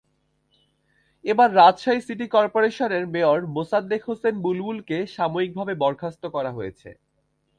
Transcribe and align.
এবার 1.25 1.49
রাজশাহী 1.55 2.01
সিটি 2.01 2.25
করপোরেশনের 2.27 3.03
মেয়র 3.13 3.39
মোসাদ্দেক 3.55 4.01
হোসেন 4.07 4.35
বুলবুলকে 4.45 4.97
সাময়িকভাবে 5.15 5.73
বরখাস্ত 5.83 6.23
করা 6.35 6.51
হয়েছে। 6.57 6.89